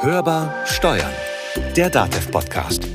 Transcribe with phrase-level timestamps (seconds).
[0.00, 1.10] Hörbar Steuern,
[1.76, 2.86] der DATEV-Podcast.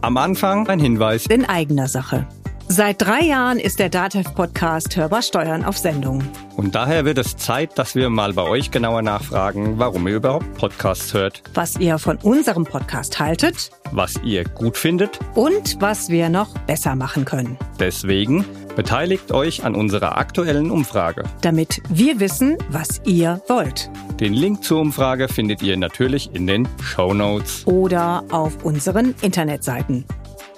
[0.00, 2.26] Am Anfang ein Hinweis in eigener Sache.
[2.70, 6.22] Seit drei Jahren ist der DATEV-Podcast Hörbar Steuern auf Sendung.
[6.56, 10.54] Und daher wird es Zeit, dass wir mal bei euch genauer nachfragen, warum ihr überhaupt
[10.54, 15.18] Podcasts hört, Was ihr von unserem Podcast haltet was ihr gut findet.
[15.34, 17.56] und was wir noch besser machen können.
[17.80, 18.44] Deswegen
[18.78, 21.24] beteiligt euch an unserer aktuellen Umfrage.
[21.40, 23.90] Damit wir wissen, was ihr wollt.
[24.20, 27.66] Den Link zur Umfrage findet ihr natürlich in den Show Notes.
[27.66, 30.04] Oder auf unseren Internetseiten.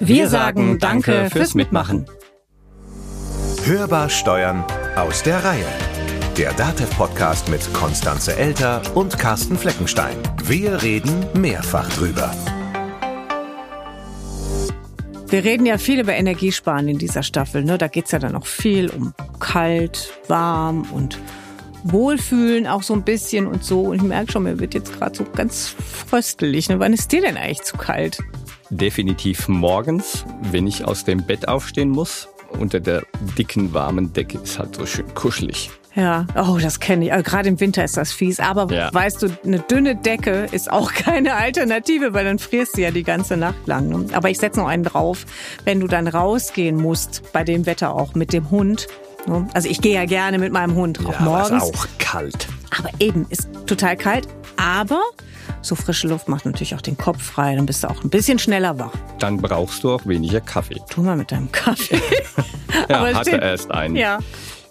[0.01, 2.05] Wir, sagen Danke fürs Mitmachen.
[3.65, 4.65] Hörbar Steuern
[4.97, 5.65] aus der Reihe.
[6.37, 10.17] Der DATEV-Podcast mit Konstanze Elter und Carsten Fleckenstein.
[10.45, 12.31] Wir reden mehrfach drüber.
[15.31, 17.63] Wir reden ja viel über Energiesparen in dieser Staffel.
[17.63, 17.79] Ne?
[17.79, 21.21] Da geht's ja dann auch viel um kalt, warm und
[21.85, 23.83] Wohlfühlen auch so ein bisschen und so.
[23.83, 26.69] Und ich merke schon, mir wird jetzt gerade so ganz fröstelig.
[26.69, 26.81] Ne?
[26.81, 28.19] Wann ist dir denn eigentlich zu kalt?
[28.71, 32.29] Definitiv morgens, wenn ich aus dem Bett aufstehen muss.
[32.59, 33.05] Unter der
[33.39, 35.71] dicken, warmen Decke ist halt so schön kuschelig.
[35.97, 37.13] Ja, oh, das kenne ich.
[37.13, 38.39] Also gerade im Winter ist das fies.
[38.39, 38.95] Aber Ja.
[38.95, 43.03] weißt du, eine dünne Decke ist auch keine Alternative, weil dann frierst du ja die
[43.03, 44.09] ganze Nacht lang.
[44.13, 45.27] Aber ich setze noch einen drauf,
[45.65, 48.87] wenn du dann rausgehen musst, bei dem Wetter auch mit dem Hund.
[49.27, 49.49] ne?
[49.53, 51.65] Also ich gehe ja gerne mit meinem Hund, auch aber morgens.
[51.65, 52.47] ist auch kalt.
[52.79, 54.29] Aber eben, ist total kalt.
[54.57, 55.01] Aber
[55.63, 57.57] so frische Luft macht natürlich auch den Kopf frei.
[57.57, 58.93] Dann bist du auch ein bisschen schneller wach.
[59.19, 60.81] Dann brauchst du auch weniger Kaffee.
[60.89, 62.01] Tu mal mit deinem Kaffee.
[62.89, 63.97] Ja, hatte erst einen.
[63.97, 64.19] ja.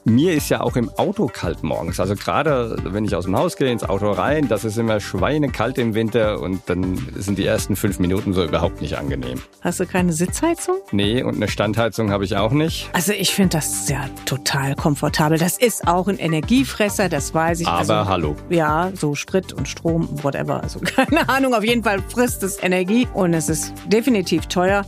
[0.10, 2.00] Mir ist ja auch im Auto kalt morgens.
[2.00, 5.78] Also gerade wenn ich aus dem Haus gehe, ins Auto rein, das ist immer schweinekalt
[5.78, 9.40] im Winter und dann sind die ersten fünf Minuten so überhaupt nicht angenehm.
[9.62, 10.78] Hast du keine Sitzheizung?
[10.92, 12.90] Nee, und eine Standheizung habe ich auch nicht.
[12.94, 15.38] Also ich finde das ja total komfortabel.
[15.38, 17.68] Das ist auch ein Energiefresser, das weiß ich.
[17.68, 18.36] Aber also, hallo.
[18.50, 20.64] Ja, so Sprit und Strom, whatever.
[20.64, 24.86] Also keine Ahnung, auf jeden Fall frisst es Energie und es ist definitiv teuer.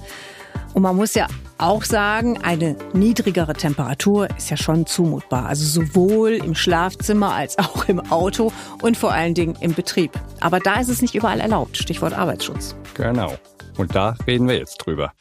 [0.73, 1.27] Und man muss ja
[1.61, 5.45] auch sagen, eine niedrigere Temperatur ist ja schon zumutbar.
[5.45, 8.51] Also sowohl im Schlafzimmer als auch im Auto
[8.81, 10.11] und vor allen Dingen im Betrieb.
[10.39, 11.77] Aber da ist es nicht überall erlaubt.
[11.77, 12.75] Stichwort Arbeitsschutz.
[12.95, 13.37] Genau.
[13.77, 15.13] Und da reden wir jetzt drüber.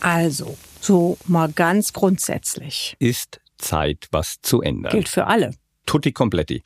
[0.00, 2.96] Also, so mal ganz grundsätzlich.
[3.00, 4.92] Ist Zeit, was zu ändern.
[4.92, 5.50] Gilt für alle.
[5.86, 6.62] Tutti completti.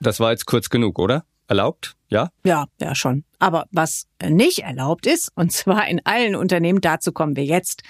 [0.00, 1.24] Das war jetzt kurz genug, oder?
[1.48, 1.96] Erlaubt?
[2.08, 2.30] Ja?
[2.44, 3.24] Ja, ja schon.
[3.38, 7.82] Aber was nicht erlaubt ist, und zwar in allen Unternehmen, dazu kommen wir jetzt.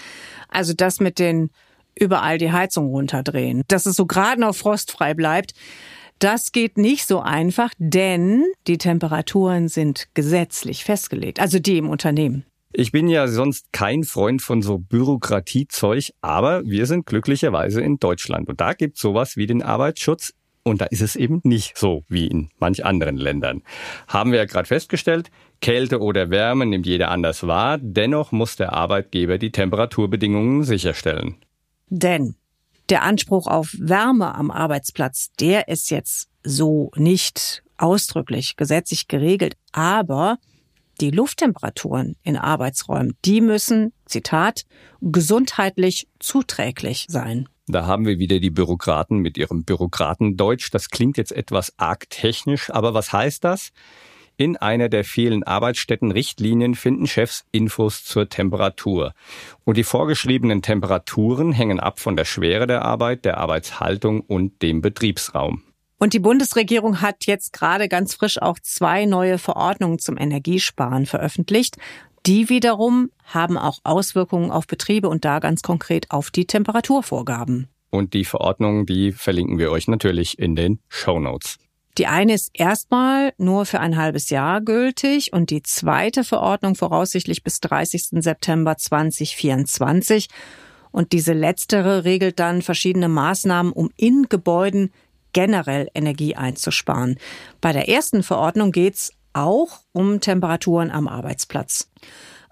[0.49, 1.51] Also das mit den
[1.95, 5.53] überall die Heizung runterdrehen, dass es so gerade noch frostfrei bleibt,
[6.21, 12.45] das geht nicht so einfach, denn die Temperaturen sind gesetzlich festgelegt, also die im Unternehmen.
[12.73, 18.49] Ich bin ja sonst kein Freund von so Bürokratiezeug, aber wir sind glücklicherweise in Deutschland
[18.49, 20.35] und da gibt's sowas wie den Arbeitsschutz
[20.69, 23.63] und da ist es eben nicht so wie in manch anderen Ländern.
[24.07, 25.31] Haben wir ja gerade festgestellt,
[25.61, 31.37] Kälte oder Wärme nimmt jeder anders wahr, dennoch muss der Arbeitgeber die Temperaturbedingungen sicherstellen.
[31.89, 32.37] Denn
[32.89, 40.39] der Anspruch auf Wärme am Arbeitsplatz, der ist jetzt so nicht ausdrücklich gesetzlich geregelt, aber
[41.01, 44.65] die Lufttemperaturen in Arbeitsräumen, die müssen, Zitat,
[45.01, 47.49] gesundheitlich zuträglich sein.
[47.69, 50.71] Da haben wir wieder die Bürokraten mit ihrem Bürokratendeutsch.
[50.73, 53.73] Das klingt jetzt etwas arg technisch, aber was heißt das?
[54.37, 59.13] In einer der vielen Arbeitsstättenrichtlinien finden Chefs Infos zur Temperatur.
[59.65, 64.81] Und die vorgeschriebenen Temperaturen hängen ab von der Schwere der Arbeit, der Arbeitshaltung und dem
[64.81, 65.63] Betriebsraum.
[65.99, 71.77] Und die Bundesregierung hat jetzt gerade ganz frisch auch zwei neue Verordnungen zum Energiesparen veröffentlicht.
[72.27, 77.69] Die wiederum haben auch Auswirkungen auf Betriebe und da ganz konkret auf die Temperaturvorgaben.
[77.91, 81.59] Und die Verordnungen, die verlinken wir euch natürlich in den Show Notes.
[81.97, 87.43] Die eine ist erstmal nur für ein halbes Jahr gültig und die zweite Verordnung voraussichtlich
[87.43, 88.23] bis 30.
[88.23, 90.29] September 2024.
[90.93, 94.93] Und diese letztere regelt dann verschiedene Maßnahmen, um in Gebäuden
[95.33, 97.19] generell Energie einzusparen.
[97.61, 101.91] Bei der ersten Verordnung geht's auch um Temperaturen am Arbeitsplatz.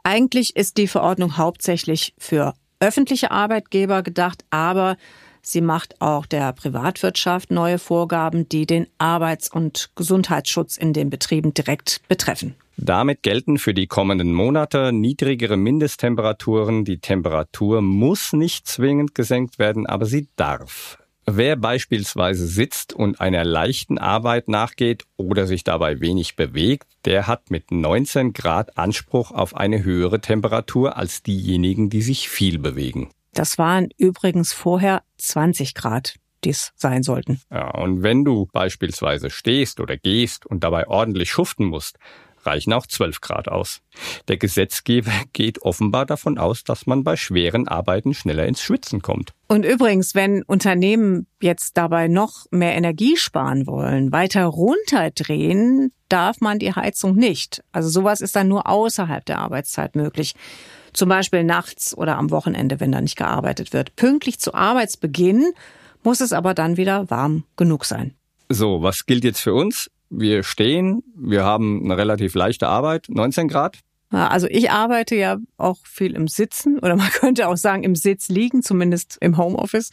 [0.03, 4.97] Eigentlich ist die Verordnung hauptsächlich für öffentliche Arbeitgeber gedacht, aber
[5.43, 11.55] sie macht auch der Privatwirtschaft neue Vorgaben, die den Arbeits- und Gesundheitsschutz in den Betrieben
[11.55, 12.55] direkt betreffen.
[12.77, 16.85] Damit gelten für die kommenden Monate niedrigere Mindesttemperaturen.
[16.85, 20.99] Die Temperatur muss nicht zwingend gesenkt werden, aber sie darf.
[21.29, 27.51] Wer beispielsweise sitzt und einer leichten Arbeit nachgeht oder sich dabei wenig bewegt, der hat
[27.51, 33.11] mit 19 Grad Anspruch auf eine höhere Temperatur als diejenigen, die sich viel bewegen.
[33.35, 36.15] Das waren übrigens vorher 20 Grad,
[36.45, 37.41] die es sein sollten.
[37.51, 41.99] Ja, und wenn du beispielsweise stehst oder gehst und dabei ordentlich schuften musst,
[42.47, 43.81] reichen auch 12 Grad aus.
[44.29, 49.33] Der Gesetzgeber geht offenbar davon aus, dass man bei schweren Arbeiten schneller ins Schwitzen kommt.
[49.49, 56.59] Und übrigens, wenn Unternehmen jetzt dabei noch mehr Energie sparen wollen, weiter runterdrehen, darf man
[56.59, 57.63] die Heizung nicht.
[57.73, 60.35] Also sowas ist dann nur außerhalb der Arbeitszeit möglich.
[60.93, 63.97] Zum Beispiel nachts oder am Wochenende, wenn da nicht gearbeitet wird.
[63.97, 65.53] Pünktlich zu Arbeitsbeginn
[66.03, 68.15] muss es aber dann wieder warm genug sein.
[68.49, 69.91] So, was gilt jetzt für uns?
[70.09, 73.79] Wir stehen, wir haben eine relativ leichte Arbeit, 19 Grad.
[74.11, 78.29] Also ich arbeite ja auch viel im Sitzen oder man könnte auch sagen im Sitz
[78.29, 79.91] liegen, zumindest im Homeoffice.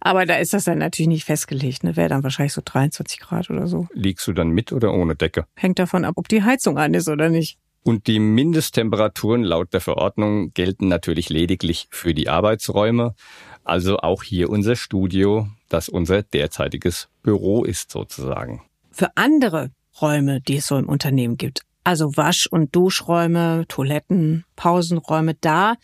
[0.00, 1.84] Aber da ist das dann natürlich nicht festgelegt.
[1.84, 1.96] Ne?
[1.96, 3.86] Wäre dann wahrscheinlich so 23 Grad oder so.
[3.92, 5.46] Liegst du dann mit oder ohne Decke?
[5.54, 7.58] Hängt davon ab, ob die Heizung an ist oder nicht.
[7.84, 13.14] Und die Mindesttemperaturen laut der Verordnung gelten natürlich lediglich für die Arbeitsräume.
[13.64, 20.56] Also auch hier unser Studio, das unser derzeitiges Büro ist sozusagen für andere Räume, die
[20.56, 21.62] es so im Unternehmen gibt.
[21.84, 25.74] Also Wasch- und Duschräume, Toiletten, Pausenräume, da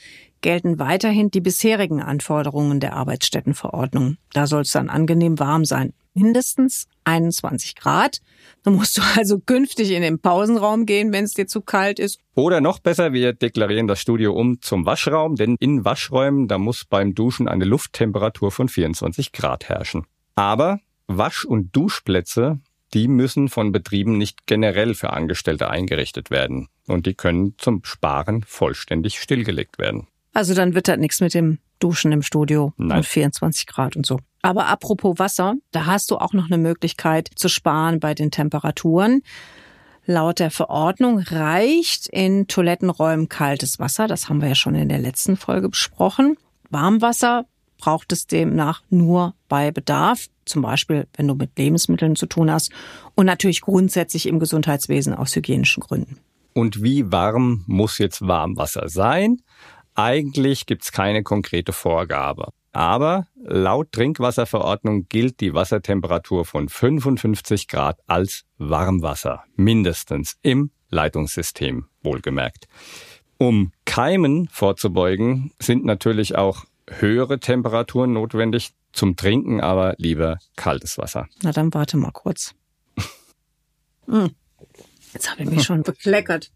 [0.41, 4.17] gelten weiterhin die bisherigen Anforderungen der Arbeitsstättenverordnung.
[4.33, 5.93] Da soll es dann angenehm warm sein.
[6.15, 8.21] Mindestens 21 Grad.
[8.63, 12.21] Da musst du also künftig in den Pausenraum gehen, wenn es dir zu kalt ist.
[12.35, 16.85] Oder noch besser, wir deklarieren das Studio um zum Waschraum, denn in Waschräumen, da muss
[16.85, 20.07] beim Duschen eine Lufttemperatur von 24 Grad herrschen.
[20.35, 22.61] Aber Wasch- und Duschplätze
[22.95, 26.69] die müssen von Betrieben nicht generell für Angestellte eingerichtet werden.
[26.87, 30.07] Und die können zum Sparen vollständig stillgelegt werden.
[30.33, 32.99] Also dann wird das nichts mit dem Duschen im Studio Nein.
[32.99, 34.19] und 24 Grad und so.
[34.43, 39.23] Aber apropos Wasser, da hast du auch noch eine Möglichkeit zu sparen bei den Temperaturen.
[40.07, 44.07] Laut der Verordnung reicht in Toilettenräumen kaltes Wasser.
[44.07, 46.37] Das haben wir ja schon in der letzten Folge besprochen.
[46.71, 47.47] Warmwasser
[47.79, 52.73] braucht es demnach nur bei Bedarf, zum Beispiel wenn du mit Lebensmitteln zu tun hast
[53.15, 56.19] und natürlich grundsätzlich im Gesundheitswesen aus hygienischen Gründen.
[56.55, 59.39] Und wie warm muss jetzt Warmwasser sein?
[59.95, 62.53] Eigentlich gibt's keine konkrete Vorgabe.
[62.73, 72.69] Aber laut Trinkwasserverordnung gilt die Wassertemperatur von 55 Grad als Warmwasser, mindestens im Leitungssystem, wohlgemerkt.
[73.39, 81.27] Um Keimen vorzubeugen, sind natürlich auch höhere Temperaturen notwendig, zum Trinken aber lieber kaltes Wasser.
[81.43, 82.55] Na dann warte mal kurz.
[84.07, 84.31] Hm.
[85.13, 86.51] Jetzt habe ich mich schon bekleckert.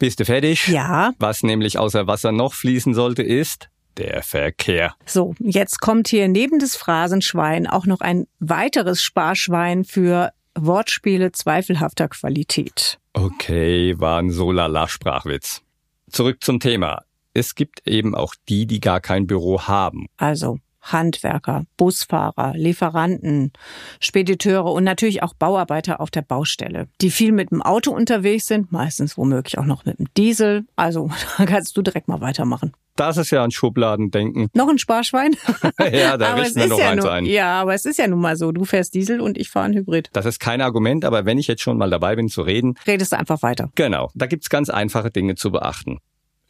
[0.00, 0.66] Bist du fertig?
[0.66, 1.12] Ja.
[1.18, 4.94] Was nämlich außer Wasser noch fließen sollte, ist der Verkehr.
[5.04, 12.08] So, jetzt kommt hier neben des Phrasenschwein auch noch ein weiteres Sparschwein für Wortspiele zweifelhafter
[12.08, 12.98] Qualität.
[13.12, 15.62] Okay, war ein so lala Sprachwitz.
[16.10, 17.04] Zurück zum Thema.
[17.40, 20.08] Es gibt eben auch die, die gar kein Büro haben.
[20.18, 23.54] Also Handwerker, Busfahrer, Lieferanten,
[23.98, 28.72] Spediteure und natürlich auch Bauarbeiter auf der Baustelle, die viel mit dem Auto unterwegs sind,
[28.72, 30.66] meistens womöglich auch noch mit dem Diesel.
[30.76, 31.08] Also
[31.38, 32.72] da kannst du direkt mal weitermachen.
[32.94, 34.48] Das ist ja ein Schubladendenken.
[34.52, 35.34] Noch ein Sparschwein?
[35.92, 37.24] ja, da aber es richten wir noch ja eins nun, ein.
[37.24, 38.52] Ja, aber es ist ja nun mal so.
[38.52, 40.10] Du fährst Diesel und ich fahre ein Hybrid.
[40.12, 43.12] Das ist kein Argument, aber wenn ich jetzt schon mal dabei bin zu reden, Redest
[43.12, 43.70] du einfach weiter.
[43.74, 46.00] genau, da gibt's ganz einfache Dinge zu beachten.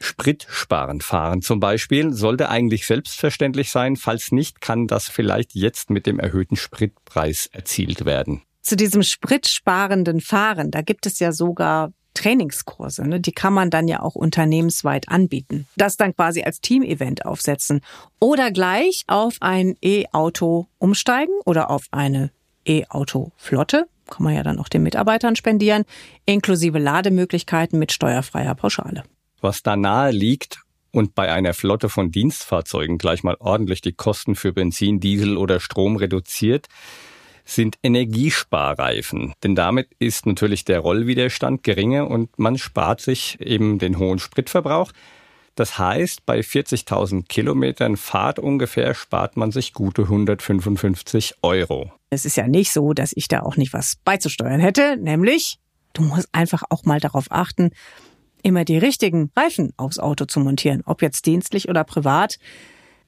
[0.00, 3.96] Spritsparend fahren zum Beispiel sollte eigentlich selbstverständlich sein.
[3.96, 8.42] Falls nicht, kann das vielleicht jetzt mit dem erhöhten Spritpreis erzielt werden.
[8.62, 13.20] Zu diesem spritsparenden Fahren, da gibt es ja sogar Trainingskurse, ne?
[13.20, 15.66] die kann man dann ja auch unternehmensweit anbieten.
[15.76, 17.80] Das dann quasi als Teamevent aufsetzen
[18.18, 22.30] oder gleich auf ein E-Auto umsteigen oder auf eine
[22.66, 25.84] E-Auto-Flotte, kann man ja dann auch den Mitarbeitern spendieren,
[26.26, 29.04] inklusive Lademöglichkeiten mit steuerfreier Pauschale.
[29.40, 34.34] Was da nahe liegt und bei einer Flotte von Dienstfahrzeugen gleich mal ordentlich die Kosten
[34.34, 36.66] für Benzin, Diesel oder Strom reduziert,
[37.44, 39.32] sind Energiesparreifen.
[39.42, 44.92] Denn damit ist natürlich der Rollwiderstand geringer und man spart sich eben den hohen Spritverbrauch.
[45.56, 51.92] Das heißt, bei 40.000 Kilometern Fahrt ungefähr spart man sich gute 155 Euro.
[52.08, 55.58] Es ist ja nicht so, dass ich da auch nicht was beizusteuern hätte, nämlich
[55.92, 57.70] du musst einfach auch mal darauf achten,
[58.42, 62.38] immer die richtigen Reifen aufs Auto zu montieren, ob jetzt dienstlich oder privat.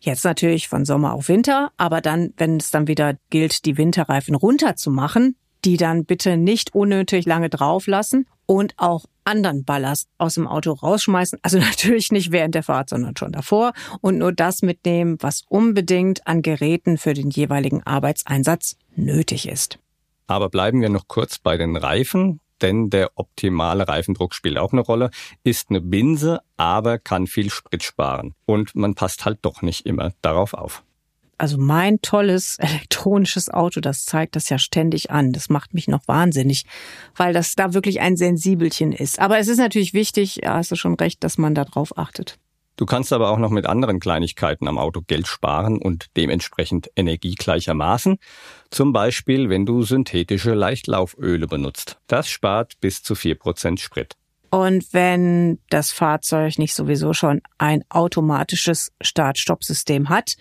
[0.00, 4.34] Jetzt natürlich von Sommer auf Winter, aber dann, wenn es dann wieder gilt, die Winterreifen
[4.34, 10.46] runterzumachen, die dann bitte nicht unnötig lange drauf lassen und auch anderen Ballast aus dem
[10.48, 11.38] Auto rausschmeißen.
[11.42, 13.72] Also natürlich nicht während der Fahrt, sondern schon davor.
[14.00, 19.78] Und nur das mitnehmen, was unbedingt an Geräten für den jeweiligen Arbeitseinsatz nötig ist.
[20.26, 24.82] Aber bleiben wir noch kurz bei den Reifen, denn der optimale Reifendruck spielt auch eine
[24.82, 25.10] Rolle,
[25.44, 28.34] ist eine Binse, aber kann viel Sprit sparen.
[28.46, 30.82] Und man passt halt doch nicht immer darauf auf.
[31.38, 35.32] Also mein tolles elektronisches Auto, das zeigt das ja ständig an.
[35.32, 36.64] Das macht mich noch wahnsinnig,
[37.16, 39.18] weil das da wirklich ein Sensibelchen ist.
[39.18, 42.38] Aber es ist natürlich wichtig, ja, hast du schon recht, dass man darauf achtet.
[42.76, 47.34] Du kannst aber auch noch mit anderen Kleinigkeiten am Auto Geld sparen und dementsprechend Energie
[47.34, 48.16] gleichermaßen.
[48.70, 51.98] Zum Beispiel, wenn du synthetische Leichtlauföle benutzt.
[52.06, 54.16] Das spart bis zu vier Prozent Sprit.
[54.50, 60.36] Und wenn das Fahrzeug nicht sowieso schon ein automatisches Start-Stopp-System hat,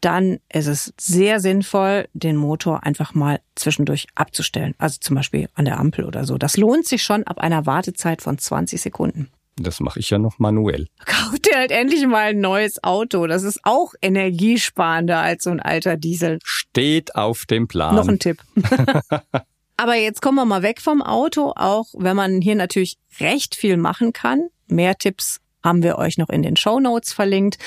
[0.00, 4.74] dann ist es sehr sinnvoll, den Motor einfach mal zwischendurch abzustellen.
[4.78, 6.38] Also zum Beispiel an der Ampel oder so.
[6.38, 9.30] Das lohnt sich schon ab einer Wartezeit von 20 Sekunden.
[9.56, 10.88] Das mache ich ja noch manuell.
[11.04, 13.26] Kauf dir halt endlich mal ein neues Auto.
[13.26, 16.38] Das ist auch energiesparender als so ein alter Diesel.
[16.42, 17.94] Steht auf dem Plan.
[17.94, 18.38] Noch ein Tipp.
[19.76, 23.76] Aber jetzt kommen wir mal weg vom Auto, auch wenn man hier natürlich recht viel
[23.76, 24.48] machen kann.
[24.68, 27.58] Mehr Tipps haben wir euch noch in den Show Notes verlinkt.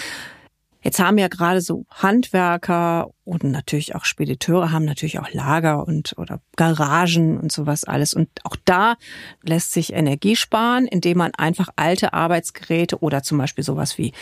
[0.86, 6.13] Jetzt haben ja gerade so Handwerker und natürlich auch Spediteure haben natürlich auch Lager und
[6.20, 8.13] oder Garagen und sowas alles.
[8.13, 8.94] Und auch da
[9.42, 14.13] lässt sich Energie sparen, indem man einfach alte Arbeitsgeräte oder zum Beispiel sowas wie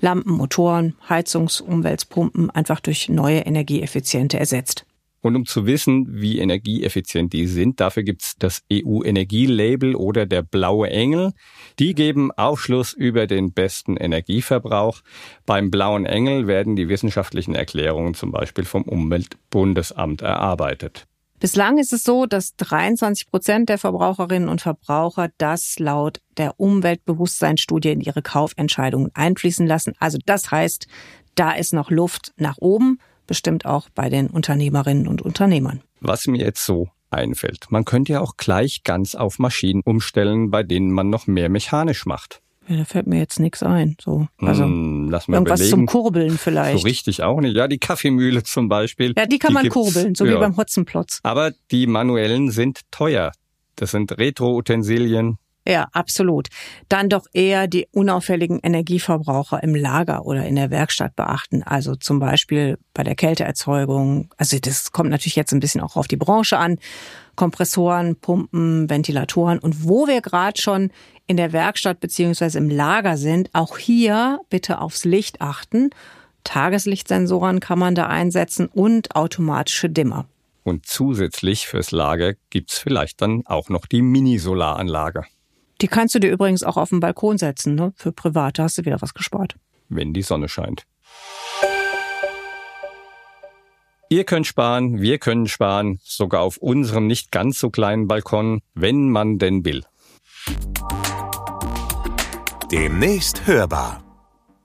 [0.00, 4.86] Lampen, Motoren, Heizungs-, Umweltpumpen einfach durch neue energieeffiziente ersetzt.
[5.20, 10.88] Und um zu wissen, wie energieeffizient die sind, dafür gibt's das EU-Energielabel oder der blaue
[10.90, 11.32] Engel.
[11.78, 15.00] Die geben Aufschluss über den besten Energieverbrauch.
[15.44, 21.06] Beim blauen Engel werden die wissenschaftlichen Erklärungen zum Beispiel vom Umweltbundesamt erarbeitet.
[21.38, 27.90] Bislang ist es so, dass 23 Prozent der Verbraucherinnen und Verbraucher das laut der Umweltbewusstseinsstudie
[27.90, 29.92] in ihre Kaufentscheidungen einfließen lassen.
[29.98, 30.86] Also das heißt,
[31.34, 35.82] da ist noch Luft nach oben bestimmt auch bei den Unternehmerinnen und Unternehmern.
[36.00, 40.62] Was mir jetzt so einfällt, man könnte ja auch gleich ganz auf Maschinen umstellen, bei
[40.62, 42.40] denen man noch mehr mechanisch macht.
[42.68, 43.96] Ja, da fällt mir jetzt nichts ein.
[44.00, 45.76] So, also hm, lass mal irgendwas überlegen.
[45.76, 46.80] zum Kurbeln vielleicht.
[46.80, 47.56] So richtig auch nicht.
[47.56, 49.14] Ja, die Kaffeemühle zum Beispiel.
[49.16, 50.38] Ja, die kann man gibt's, kurbeln, so wie ja.
[50.38, 51.20] beim Hotzenplotz.
[51.22, 53.32] Aber die manuellen sind teuer.
[53.76, 55.38] Das sind Retro-Utensilien.
[55.68, 56.48] Ja, absolut.
[56.88, 61.64] Dann doch eher die unauffälligen Energieverbraucher im Lager oder in der Werkstatt beachten.
[61.64, 64.30] Also zum Beispiel bei der Kälteerzeugung.
[64.36, 66.78] Also das kommt natürlich jetzt ein bisschen auch auf die Branche an.
[67.34, 69.58] Kompressoren, Pumpen, Ventilatoren.
[69.58, 70.92] Und wo wir gerade schon
[71.26, 75.90] in der Werkstatt beziehungsweise im Lager sind, auch hier bitte aufs Licht achten.
[76.44, 80.26] Tageslichtsensoren kann man da einsetzen und automatische Dimmer.
[80.62, 85.24] Und zusätzlich fürs Lager gibt's vielleicht dann auch noch die Mini-Solaranlage,
[85.82, 87.92] Die kannst du dir übrigens auch auf den Balkon setzen, ne?
[87.96, 89.56] Für Private hast du wieder was gespart.
[89.88, 90.82] wenn die Sonne scheint.
[94.08, 99.10] Ihr könnt sparen, wir können sparen, sogar auf unserem nicht ganz so kleinen Balkon, wenn
[99.10, 99.84] man denn will.
[102.70, 104.02] Demnächst hörbar.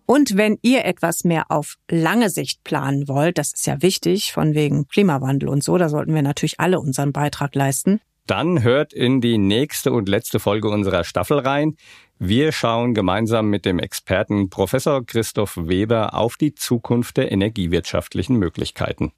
[0.06, 4.54] Und wenn ihr etwas mehr auf lange Sicht planen wollt, das ist ja wichtig, von
[4.54, 8.02] wegen Klimawandel und so, da sollten wir natürlich alle unseren Beitrag leisten.
[8.32, 11.76] Dann hört in die nächste und letzte Folge unserer Staffel rein.
[12.18, 19.12] Wir schauen gemeinsam mit dem Experten Professor Christoph Weber auf die Zukunft der energiewirtschaftlichen Möglichkeiten.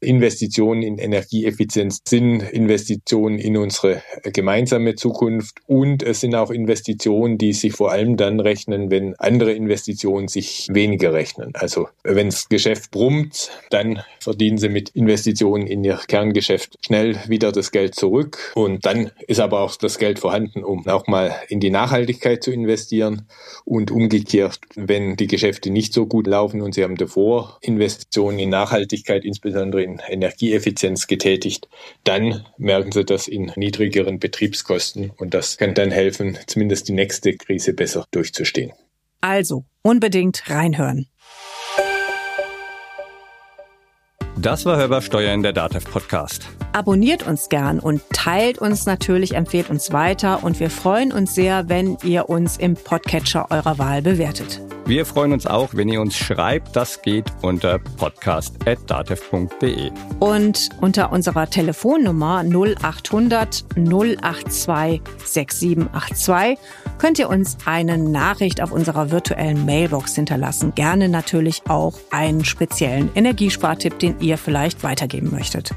[0.00, 7.52] Investitionen in Energieeffizienz sind Investitionen in unsere gemeinsame Zukunft und es sind auch Investitionen, die
[7.52, 11.52] sich vor allem dann rechnen, wenn andere Investitionen sich weniger rechnen.
[11.54, 17.52] Also wenn das Geschäft brummt, dann verdienen sie mit Investitionen in ihr Kerngeschäft schnell wieder
[17.52, 21.60] das Geld zurück und dann ist aber auch das Geld vorhanden, um auch mal in
[21.60, 23.26] die Nachhaltigkeit zu investieren
[23.64, 28.50] und umgekehrt, wenn die Geschäfte nicht so gut laufen und sie haben davor Investitionen in
[28.50, 31.68] Nachhaltigkeit, insbesondere in Energieeffizienz getätigt,
[32.04, 37.34] dann merken Sie das in niedrigeren Betriebskosten und das kann dann helfen, zumindest die nächste
[37.36, 38.72] Krise besser durchzustehen.
[39.20, 41.08] Also unbedingt reinhören.
[44.44, 46.46] Das war Hörbar Steuern, der DATEV Podcast.
[46.74, 51.70] Abonniert uns gern und teilt uns natürlich, empfehlt uns weiter und wir freuen uns sehr,
[51.70, 54.60] wenn ihr uns im Podcatcher eurer Wahl bewertet.
[54.84, 56.76] Wir freuen uns auch, wenn ihr uns schreibt.
[56.76, 59.90] Das geht unter podcast.datev.de.
[60.20, 66.58] Und unter unserer Telefonnummer 0800 082 6782
[66.98, 70.74] könnt ihr uns eine Nachricht auf unserer virtuellen Mailbox hinterlassen.
[70.74, 75.70] Gerne natürlich auch einen speziellen Energiespartipp, den ihr vielleicht weitergeben möchtet.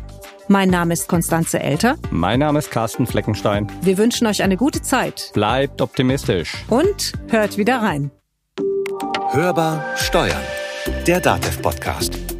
[0.47, 1.97] Mein Name ist Konstanze Elter.
[2.09, 3.67] Mein Name ist Carsten Fleckenstein.
[3.81, 5.31] Wir wünschen euch eine gute Zeit.
[5.33, 6.53] Bleibt optimistisch.
[6.69, 8.11] Und hört wieder rein.
[9.31, 10.41] Hörbar Steuern.
[11.05, 12.36] Der DATEV-Podcast.